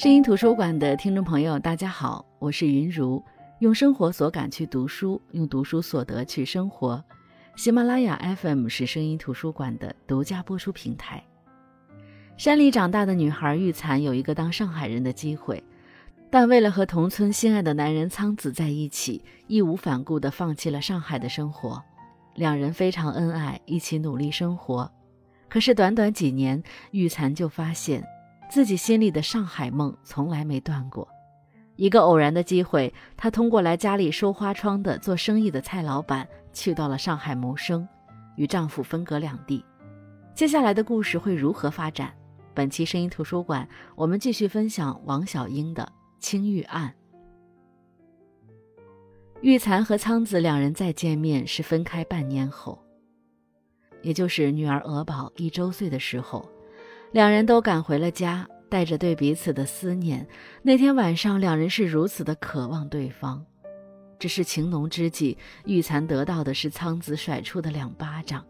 [0.00, 3.22] 声音图书馆的听众朋友，大家好，我是云如，
[3.58, 7.04] 用生活所感去读书，用读书所得去生活。
[7.54, 11.22] 喜马拉雅 FM 是声音图书馆的独家播出平台。
[12.38, 15.62] 山里长大的女孩玉蚕有一个当上海人的机会，
[16.30, 21.82] 但为了和同村心爱的男人苍子在一起，义无反顾地放弃了上海的生活。
[22.36, 24.90] 两人非常恩爱，一起努力生活。
[25.50, 28.02] 可是短短几年，玉蚕就发现。
[28.50, 31.06] 自己心里的上海梦从来没断过。
[31.76, 37.88] 一个偶然的机会，她通过来家里收花窗的做生意的蔡老板，去到了上海谋生，
[38.36, 39.64] 与丈夫分隔两地。
[40.34, 42.12] 接下来的故事会如何发展？
[42.52, 45.84] 本期声音图书馆，我们继续分享王小英的
[46.18, 46.92] 《青玉案》。
[49.40, 52.78] 玉蚕和苍子两人再见面是分开半年后，
[54.02, 56.46] 也就是女儿娥宝一周岁的时候。
[57.12, 60.26] 两人都赶回了家，带着对彼此的思念。
[60.62, 63.44] 那天晚上，两人是如此的渴望对方。
[64.18, 68.44] 只是情浓之际，玉蚕得到的是苍子甩出的两巴掌。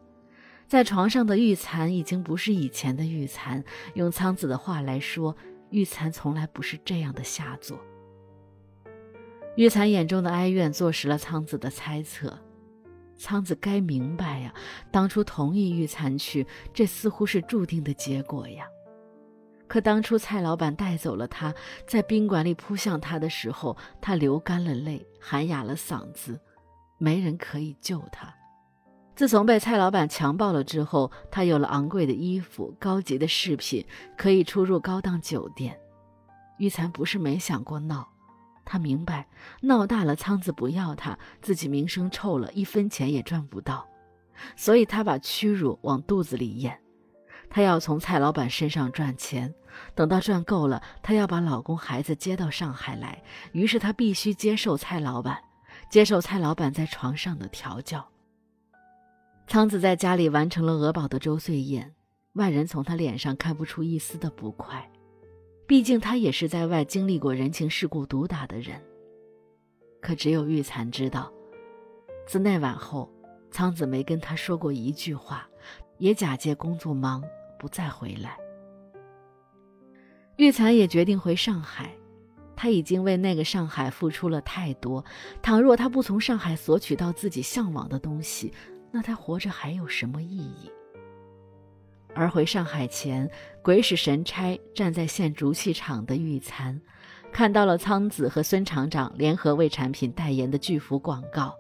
[0.67, 3.65] 在床上的玉蚕已经不是以前的玉蚕。
[3.95, 5.35] 用苍子的话来说，
[5.71, 7.79] 玉蚕从来不是这样的下作。
[9.57, 12.39] 玉蚕眼中的哀怨坐实了苍子的猜测。
[13.21, 14.55] 苍子该明白呀，
[14.91, 18.65] 当初同意玉蚕去，这似乎是注定的结果呀。
[19.69, 21.55] 可当初蔡老板带走了他，
[21.87, 26.41] 在宾馆里扑向他的时候，他流干了泪，喊哑了嗓子，
[26.97, 28.35] 没人可以救他。
[29.15, 33.85] 自从被蔡老板强暴了之后，他有了昂贵的衣服、高级的饰品，
[34.17, 35.79] 可以出入高档酒店。
[36.57, 38.10] 玉蚕不是没想过闹。
[38.71, 39.27] 他明白，
[39.63, 43.85] 闹大了，仓子不要他，自己名声臭了，一分钱也赚不到，
[44.55, 46.81] 所以他把屈辱往肚子里咽。
[47.49, 49.53] 他要从蔡老板身上赚钱，
[49.97, 53.21] 等到赚够了，他要把老公孩子接到上海来。
[53.51, 55.43] 于是他必须接受蔡老板，
[55.91, 58.09] 接受蔡老板在床上的调教。
[59.49, 61.93] 仓子在家里完成了鹅宝的周岁宴，
[62.35, 64.89] 外人从他脸上看不出一丝的不快。
[65.71, 68.83] 毕竟他也是在外经历过人情世故毒打的人，
[70.01, 71.33] 可只有玉蚕知道，
[72.27, 73.09] 自那晚后，
[73.53, 75.49] 苍子没跟他说过一句话，
[75.99, 77.23] 也假借工作忙
[77.57, 78.37] 不再回来。
[80.39, 81.97] 玉蚕也决定回上海，
[82.57, 85.05] 他已经为那个上海付出了太多，
[85.41, 88.53] 倘若他不从上海索取到自己向往的东西，
[88.91, 90.69] 那他活着还有什么意义？
[92.15, 93.31] 而回上海前，
[93.63, 96.81] 鬼使神差站在县竹器厂的玉蚕，
[97.33, 101.55] 看到了苍子和孙厂长联合为产品代言的巨幅广告，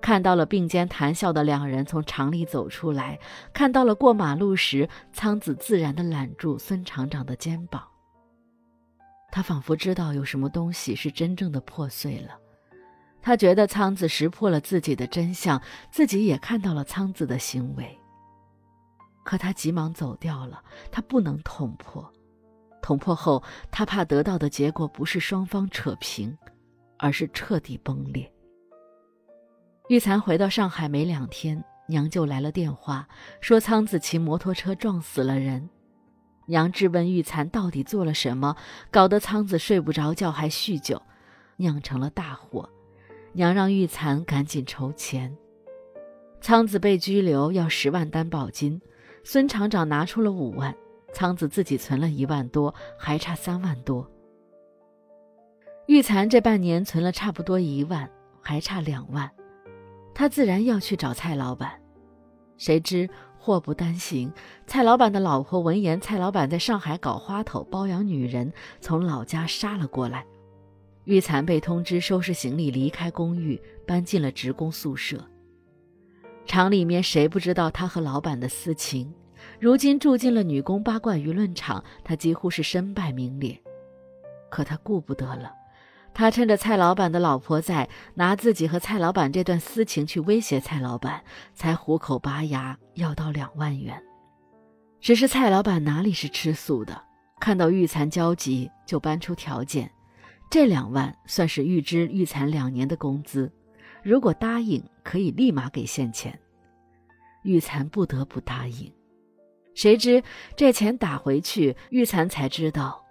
[0.00, 3.18] 看到了并肩谈笑的两人从厂里走出来，
[3.52, 7.82] 看到了过马路时苍子自然地揽住孙厂长的肩膀。
[9.30, 12.38] 他仿佛知道有什么东西是真正的破碎了，
[13.20, 15.60] 他觉得苍子识破了自己的真相，
[15.90, 17.98] 自己也看到了苍子的行为。
[19.26, 22.08] 可他急忙走掉了，他不能捅破，
[22.80, 23.42] 捅破后，
[23.72, 26.38] 他怕得到的结果不是双方扯平，
[26.96, 28.32] 而是彻底崩裂。
[29.88, 33.08] 玉蚕回到上海没两天，娘就来了电话，
[33.40, 35.68] 说苍子骑摩托车撞死了人。
[36.46, 38.54] 娘质问玉蚕到底做了什么，
[38.92, 41.02] 搞得苍子睡不着觉，还酗酒，
[41.56, 42.70] 酿成了大祸。
[43.32, 45.36] 娘让玉蚕赶紧筹钱。
[46.40, 48.80] 苍子被拘留，要十万担保金。
[49.28, 50.72] 孙厂长拿出了五万，
[51.12, 54.08] 仓子自己存了一万多，还差三万多。
[55.88, 58.08] 玉蚕这半年存了差不多一万，
[58.40, 59.28] 还差两万，
[60.14, 61.72] 他自然要去找蔡老板。
[62.56, 64.32] 谁知祸不单行，
[64.64, 70.24] 蔡老板的老婆闻言，蔡老板在上海搞花头包养女人，从老家杀了过来。
[71.02, 75.28] 玉蚕被通知收拾行李离开公寓，搬进了职工宿舍。
[76.46, 79.12] 厂里面谁不知道他和老板的私情？
[79.60, 83.60] 如今住进了女工八卦舆论场，他几乎是身败名裂。
[84.48, 85.52] 可他顾不得了，
[86.14, 91.22] 他趁着蔡老板的老婆在，拿自己和蔡老板这段私情去威胁蔡老板，
[91.54, 94.02] 才虎口拔牙要到两万元。
[95.00, 97.02] 只是蔡老板哪里是吃素的，
[97.40, 99.90] 看到玉蚕焦急，就搬出条件：
[100.50, 103.52] 这两万算是预支玉蚕两年的工资。
[104.06, 106.38] 如果答应，可以立马给现钱。
[107.42, 108.88] 玉蚕不得不答应。
[109.74, 110.22] 谁知
[110.54, 113.04] 这钱打回去，玉蚕才知道，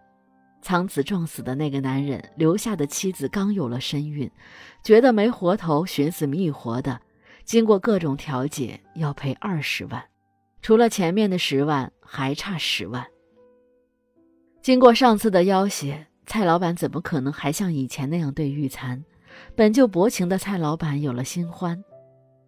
[0.62, 4.32] 苍子撞死的那个男人留下的妻子刚有了身孕，
[4.86, 7.02] 觉得没活头，寻死觅活的。
[7.44, 10.02] 经过各种调解，要赔二十万，
[10.62, 13.06] 除了前面的十万，还差十万。
[14.62, 19.04] 经过上次的要挟，蔡老板怎么可能还像以前那样对玉蚕？
[19.56, 21.84] 本就薄情的蔡老板有了新欢，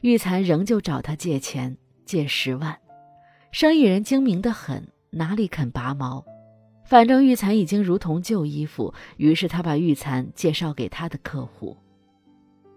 [0.02, 2.78] 玉蚕仍旧找他借钱，借十万。
[3.52, 6.26] 生意人精明的很，哪里肯拔毛？
[6.86, 11.76] 反正玉蚕已经如同旧衣服，于是他把玉蚕介绍给他的客户。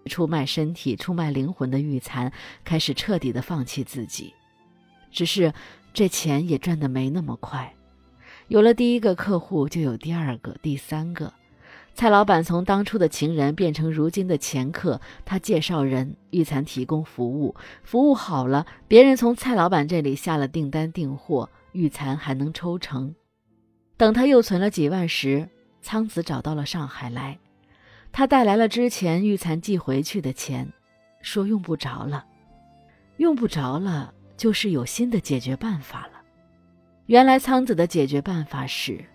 [0.05, 4.33] 出卖身体、出卖灵魂的玉蚕开始彻底的放弃自己，
[5.11, 5.53] 只是
[5.93, 7.73] 这钱也赚得没那么快。
[8.47, 11.31] 有了第一个客户，就有第二个、第三个。
[11.93, 23.13] 蔡老板从当初的情人变成如今的掮客，他介绍人，玉蚕提供服务，服务好了，别人从蔡老板这里下了订单订货，玉蚕还能抽成。
[23.97, 25.47] 等他又存了几万时，
[25.81, 27.37] 苍子找到了上海来，
[28.11, 30.67] 他带来了之前玉蚕寄回去的钱，
[31.21, 32.25] 说用不着了，
[33.17, 36.13] 用不着了，就是有新的解决办法了。
[37.05, 39.05] 原来苍子的解决办法是。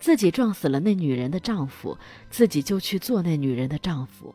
[0.00, 1.96] 自己撞死了那女人的丈夫，
[2.30, 4.34] 自己就去做那女人的丈夫，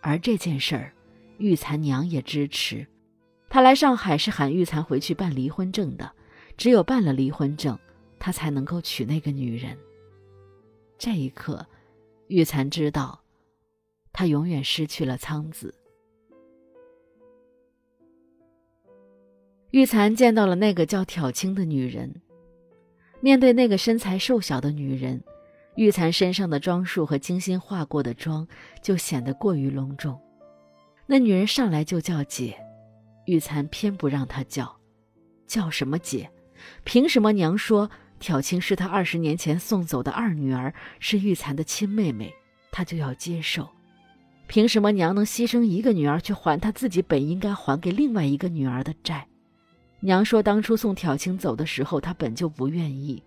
[0.00, 0.92] 而这件事儿，
[1.36, 2.86] 玉蚕娘也支持。
[3.50, 6.10] 她来上海是喊玉蚕回去办离婚证的，
[6.56, 7.78] 只有办了离婚证，
[8.18, 9.76] 她才能够娶那个女人。
[10.98, 11.64] 这一刻，
[12.28, 13.20] 玉蚕知道，
[14.12, 15.74] 她永远失去了苍子。
[19.72, 22.22] 玉蚕见到了那个叫挑青的女人。
[23.26, 25.20] 面对那个身材瘦小的女人，
[25.74, 28.46] 玉蚕身上的装束和精心化过的妆
[28.80, 30.16] 就显得过于隆重。
[31.06, 32.56] 那女人上来就叫姐，
[33.24, 34.76] 玉蚕偏不让她叫，
[35.44, 36.30] 叫什么姐？
[36.84, 37.90] 凭什么娘说
[38.20, 42.32] 挑青是她二十年前送走的二女儿，是玉蚕的亲妹妹，
[42.70, 43.68] 她就要接受？
[44.46, 49.26] 凭什么娘能牺牲一个女儿去还她自己本应该还给另外一个女儿的债？
[50.00, 53.22] 娘说，当初送挑青走的时候，她本就不愿意，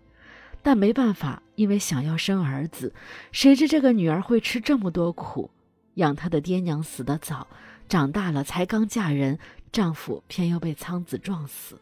[0.61, 2.93] 但没办法，因为想要生儿子。
[3.31, 5.49] 谁知这个女儿会吃这么多苦，
[5.95, 7.47] 养她的爹娘死得早，
[7.87, 9.39] 长大了才刚嫁人，
[9.71, 11.79] 丈夫偏又被苍子撞死。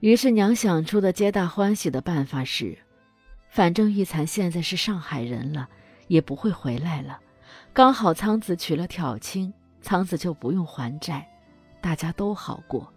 [0.00, 2.78] 于是娘想出的皆大欢喜的办法是，
[3.50, 5.68] 反正玉蚕现在是上海人了，
[6.08, 7.20] 也不会回来了，
[7.72, 9.52] 刚好苍子娶了挑青，
[9.82, 11.28] 苍子就不用还债，
[11.80, 12.93] 大家都好过。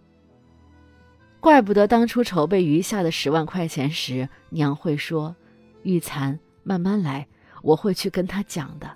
[1.40, 5.34] 怪不得当初筹备余下的十万块钱时，娘会说
[5.82, 7.26] ：“玉蚕，慢慢来，
[7.62, 8.90] 我会去跟他讲的，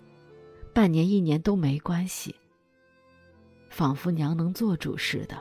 [0.74, 2.34] 半年一年都没关系。”
[3.70, 5.36] 仿佛娘能做主似的，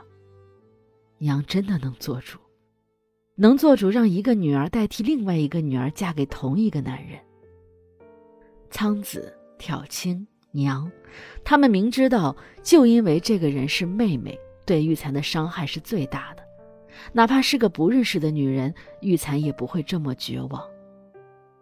[1.18, 2.38] 娘真的能做主，
[3.34, 7.18] 能做主让一个女儿代替另外一个女儿嫁给同一个男人。
[8.70, 10.90] 苍子、挑青、娘，
[11.44, 16.42] 他们明知道，就因为这个人是妹妹，对玉蚕的伤害是最大的。
[17.12, 20.62] 哪怕是个不认识的女人，玉蚕也不会这么绝望，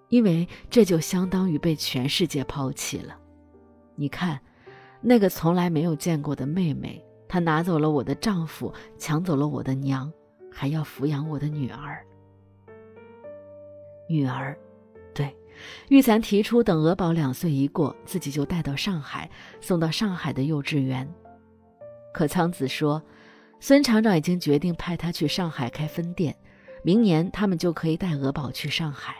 [0.08, 3.16] 因为这就相当于被全世界抛弃了。
[3.94, 4.38] 你看，
[5.00, 10.12] 那个从来没有见过的妹妹，她拿走了我的丈夫，抢走了我的娘，
[10.52, 12.04] 还要抚养我的女儿。
[14.08, 14.56] 女儿，
[15.14, 15.34] 对，
[15.88, 21.08] 玉蚕提出等鹅宝两岁一过，自己就带到上海，送到上海的幼稚园。
[22.12, 23.02] 可苍子说。
[23.60, 26.34] 孙厂长已经决定派他去上海开分店，
[26.82, 29.16] 明年他们就可以带鹅宝去上海。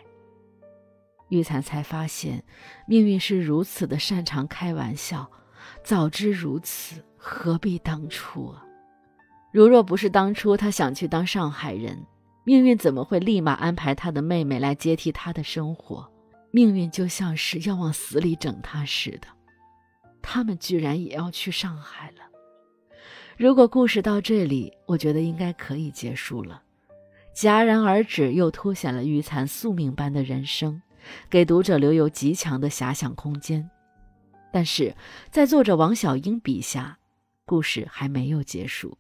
[1.29, 2.43] 玉蚕才发现，
[2.87, 5.31] 命运是如此的擅长开玩笑。
[5.85, 8.65] 早知如此，何必当初啊！
[9.53, 12.05] 如若不是当初他想去当上海人，
[12.45, 16.11] 命运怎么会立马安排他的妹妹来接替他的生活？
[16.51, 19.29] 命运就像是要往死里整他似的。
[20.23, 22.30] 他们居然也要去上海了。
[23.41, 26.63] 如果故事到这里，我觉得应该可以结束了。
[27.35, 30.83] 戛然而止，又凸显了玉蚕宿命般的人生，
[31.31, 33.71] 给读者留有极强的遐想空间。
[34.53, 34.95] 但是
[35.31, 36.99] 在作者王小英笔下，
[37.47, 38.99] 故事还没有结束。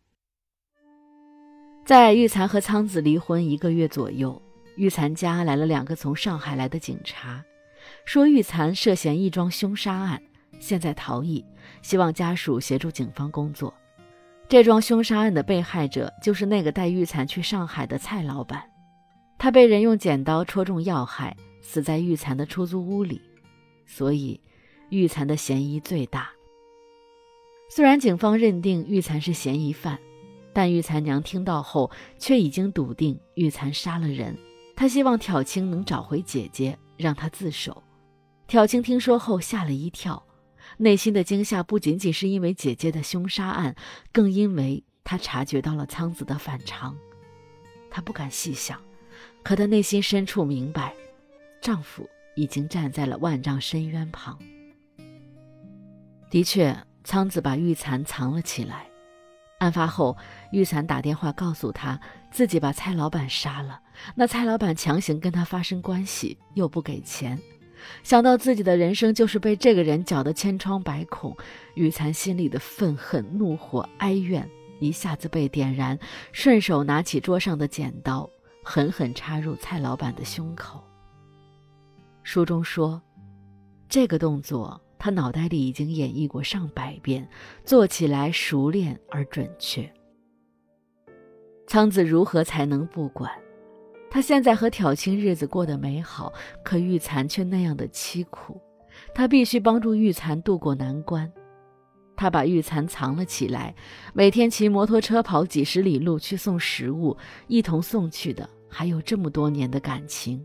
[1.84, 4.40] 在玉蚕和苍子离婚一个月左右，
[4.76, 7.44] 玉蚕家来了两个从上海来的警察，
[8.06, 10.22] 说玉蚕涉嫌一桩凶杀案，
[10.58, 11.44] 现在逃逸，
[11.82, 13.74] 希望家属协助警方工作。
[14.50, 18.60] 这桩凶杀案的被害者就是那个带玉蚕去上海的蔡老板，
[19.38, 23.22] 他被人用剪刀戳中要害，死在玉蚕的出租屋里，
[23.86, 24.40] 所以
[24.88, 26.30] 玉蚕的嫌疑最大。
[27.70, 29.96] 虽然警方认定玉蚕是嫌疑犯，
[30.52, 31.88] 但玉蚕娘听到后
[32.18, 34.36] 却已经笃定玉蚕杀了人。
[34.74, 37.80] 她希望挑青能找回姐姐，让她自首。
[38.48, 40.20] 挑青听说后吓了一跳。
[40.80, 43.76] 内心的惊吓不仅仅是因为姐姐的凶杀案，
[44.12, 46.96] 更因为他察觉到了苍子的反常。
[47.90, 48.80] 他不敢细想，
[49.42, 50.94] 可她内心深处明白，
[51.60, 54.38] 丈夫已经站在了万丈深渊旁。
[56.30, 58.86] 的确，仓子把玉蚕藏了起来。
[59.58, 60.16] 案发后，
[60.50, 63.82] 玉蚕打电话告诉他自己把蔡老板杀了。
[64.14, 67.38] 那蔡老板强行跟他发生关系，又不给钱。
[68.02, 71.36] 想到自己的人生就是被这个人搅得千疮百孔，
[71.74, 75.98] 雨蚕心里的愤恨、怒火、哀怨一下子被点燃，
[76.32, 78.28] 顺手拿起桌上的剪刀，
[78.62, 80.82] 狠狠插入蔡老板的胸口。
[82.22, 83.00] 书中说，
[83.88, 87.28] 这个动作他脑袋里已经演绎过上百遍，
[87.64, 89.90] 做起来熟练而准确。
[91.66, 93.30] 仓子如何才能不管？
[94.10, 96.32] 他现在和挑青日子过得美好，
[96.64, 98.60] 可玉蚕却那样的凄苦。
[99.14, 101.30] 他必须帮助玉蚕渡过难关。
[102.16, 103.74] 他把玉蚕藏了起来，
[104.12, 110.44] 每天骑摩托车跑几十里路去送食物，一同送去的还有这么多年的感情。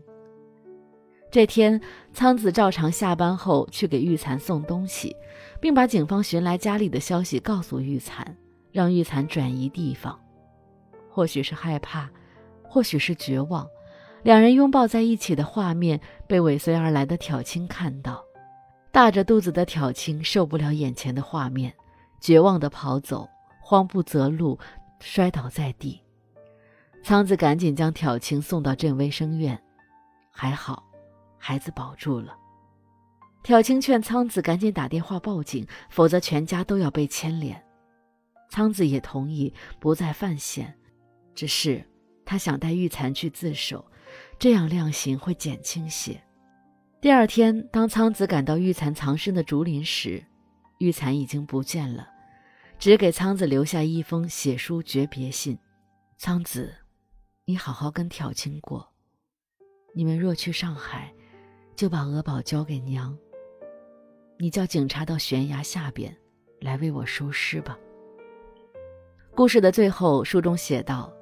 [1.28, 1.78] 这天，
[2.14, 5.14] 仓子照常下班后去给玉蚕送东西，
[5.60, 8.36] 并把警方寻来家里的消息告诉玉蚕，
[8.70, 10.18] 让玉蚕转移地方。
[11.10, 12.08] 或许是害怕。
[12.68, 13.66] 或许是绝望，
[14.22, 18.24] 两人拥抱在一起的画面被尾随而来的挑青看到，
[18.90, 21.72] 大着肚子的挑青受不了眼前的画面，
[22.20, 23.28] 绝望地跑走，
[23.60, 24.58] 慌不择路，
[25.00, 26.00] 摔倒在地。
[27.02, 29.56] 仓子赶紧将挑青送到镇卫生院，
[30.30, 30.82] 还好，
[31.38, 32.36] 孩子保住了。
[33.44, 37.62] 挑青劝仓子赶紧打电话报警，否则全家都要被牵连。
[38.50, 40.74] 仓子也同意不再犯险，
[41.32, 41.84] 只是。
[42.26, 43.86] 他想带玉蚕去自首，
[44.36, 46.20] 这样量刑会减轻些。
[47.00, 50.22] 第二天，当仓子赶到玉蚕藏身的竹林时，
[50.78, 52.08] 玉蚕已经不见了，
[52.80, 55.56] 只给仓子留下一封写书诀别信
[56.18, 56.74] ：“仓子，
[57.44, 58.92] 你好好跟挑青过。
[59.94, 61.14] 你们若去上海，
[61.76, 63.16] 就把鹅宝交给娘。
[64.36, 66.14] 你叫警察到悬崖下边
[66.60, 67.78] 来为我收尸吧。”
[69.32, 71.15] 故事的最后，书中写道。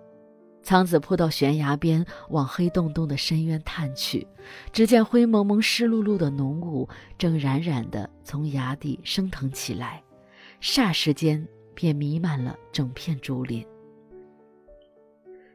[0.64, 4.26] 仓子扑到悬崖边，往黑洞洞的深渊探去。
[4.72, 10.02] 只见灰蒙蒙、湿漉漉的浓雾正冉冉地从崖底升腾起来，
[10.60, 13.64] 霎时间便弥漫了整片竹林。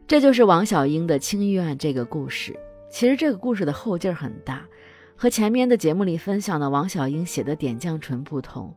[0.08, 2.58] 这就是王小英的《青玉案》这个故事。
[2.92, 4.66] 其实这个故事的后劲儿很大，
[5.16, 8.76] 和前面的节目里分享的王小英写的《点绛唇》不同。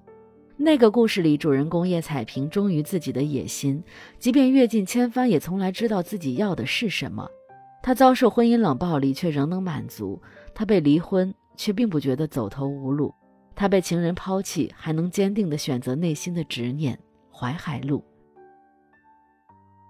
[0.57, 3.83] 那个故事里，主人公叶彩萍忠于自己的野心，
[4.19, 7.29] 即便阅尽千帆，也从来知道自己要的是什么。
[7.83, 10.21] 她遭受婚姻冷暴力，却仍能满足；
[10.55, 13.13] 她被离婚，却并不觉得走投无路；
[13.57, 16.97] 她被情人抛弃，还能坚定地选择内心的执念——
[17.33, 18.05] 淮海路。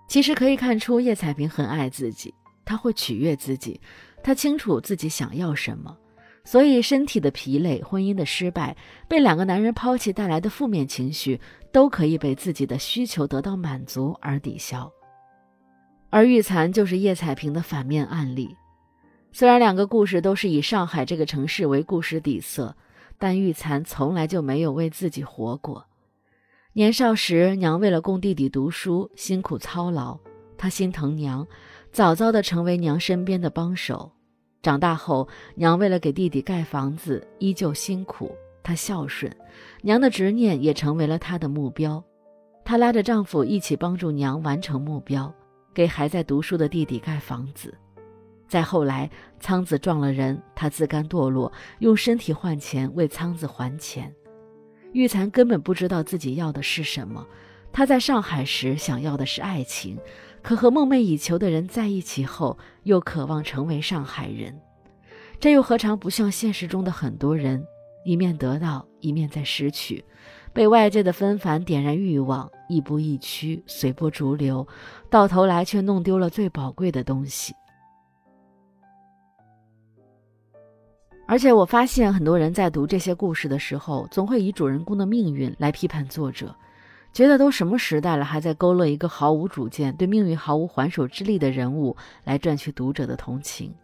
[0.09, 2.33] 其实可以看出，叶彩萍很爱自己，
[2.65, 3.81] 她会取悦自己，
[4.23, 5.95] 她清楚自己想要什么。
[6.45, 14.91] 所以，身体的疲累、婚姻的失败、被两个男人抛弃带来的负面情绪，都可以被自己的需求得到满足而抵消。
[16.11, 18.55] 而玉蚕就是叶彩萍的反面案例。
[19.31, 22.77] 虽然两个故事都是以上海这个城市为故事底色，
[23.19, 25.87] 但玉蚕从来就没有为自己活过。
[26.75, 30.19] 年少时，娘为了供弟弟读书辛苦操劳，
[30.59, 31.47] 她心疼娘，
[31.93, 34.11] 早早的成为娘身边的帮手。
[34.63, 35.27] 长大后，
[35.57, 38.31] 娘为了给弟弟盖房子，依旧辛苦。
[38.63, 39.35] 她孝顺，
[39.81, 42.03] 娘的执念也成为了她的目标。
[42.65, 45.35] 她拉着丈夫一起帮助娘完成目标，
[45.75, 47.75] 给还在读书的弟弟盖房子。
[48.47, 54.15] 再后来，仓子撞了人，她自甘堕落，用身体换钱为仓子还钱。
[54.93, 57.27] 玉蚕根本不知道自己要的是什么。
[57.73, 59.99] 她在上海时想要的是爱情。
[60.43, 64.61] 可和梦寐以求的人在一起后，又渴望成为上海人，
[65.39, 67.65] 这又何尝不像现实中的很多人，
[68.05, 70.05] 一面得到，一面在失去，
[70.53, 74.67] 被外界的纷繁点燃欲望，亦步亦趋，随波逐流，
[75.09, 77.55] 到头来却弄丢了最宝贵的东西。
[81.29, 86.55] 而且我发现，很多人在读这些故事的时候，总会以主人公的命运来批判作者。
[87.13, 93.75] 觉得都什么时代了，还在勾勒一个毫无主见、对命运毫无还手之力的人物来赚取读者的同情。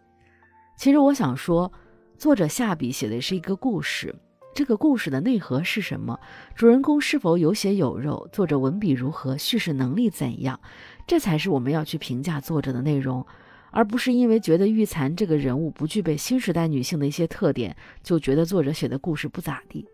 [0.75, 1.71] 其实我想说，
[2.17, 4.15] 作者下笔写的是一个故事，
[4.55, 6.19] 这个故事的内核是什么？
[6.55, 8.27] 主人公是否有血有肉？
[8.31, 9.37] 作者文笔如何？
[9.37, 10.59] 叙事能力怎样？
[11.05, 13.23] 这才是我们要去评价作者的内容，
[13.69, 19.85] 而不是因为觉得玉蚕这个人物不具备新时代女性的一些特点，就觉得作者写的故事不咋地。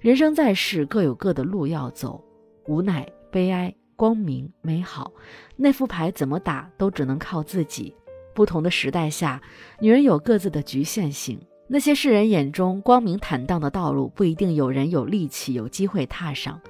[0.00, 2.24] 人生在世，各有各的路要走。
[2.66, 5.12] 无奈、悲哀、光明、美好，
[5.56, 7.94] 那副牌怎么打都只能靠自己。
[8.34, 9.40] 不同的时代下，
[9.80, 11.40] 女人有各自的局限性。
[11.66, 16.60] 那些世人眼中光明坦荡的道路，不一定有人有力气、有机会踏上。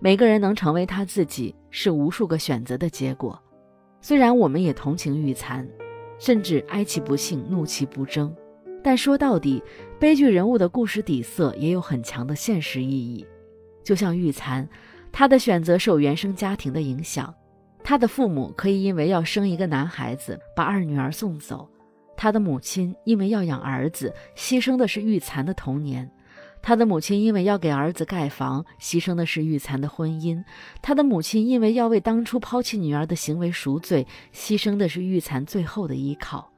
[0.00, 3.40] 每个人能成为他自己，是无数个选择的结果。
[4.00, 5.68] 虽然我们也同情玉蚕，
[6.18, 8.34] 甚至哀其不幸，怒其不争，
[8.82, 9.62] 但说到底，
[9.98, 13.26] 悲剧人物的故事底色也有很强的现实意义。
[13.84, 14.68] 就像玉蚕，
[15.12, 17.34] 她的选择受原生家庭的影响。
[17.82, 21.66] 他的父母可以因为要生一个男孩子，把二女儿送走；
[22.14, 26.06] 他的母亲因为要养儿子，牺牲的是玉蚕的童年；
[26.62, 30.44] 他的母亲因为要给儿子盖房，牺牲的是玉蚕的婚姻；
[30.82, 36.52] 他的母亲因为要为当初抛弃女儿的行为赎罪，牺牲的是玉蚕最后的依靠。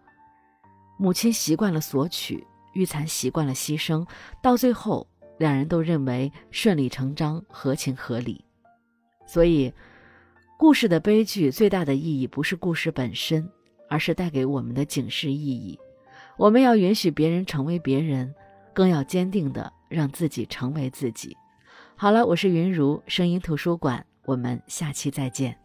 [0.98, 4.04] 母亲习惯了索取，玉蚕习惯了牺牲，
[4.42, 5.06] 到最后，
[5.42, 8.42] 两人都认为顺理成章、合情合理，
[9.26, 9.70] 所以。
[10.58, 13.50] 故事的悲剧最大的意义不是故事本身，
[13.88, 15.76] 而是带给我们的警示意义。
[16.36, 18.32] 我们要允许别人成为别人，
[18.72, 21.36] 更要坚定的让自己成为自己。
[21.96, 25.58] 好了，我是云如声音图书馆，我们下期再见。